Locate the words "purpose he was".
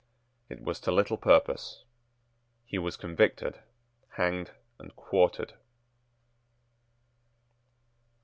1.15-2.97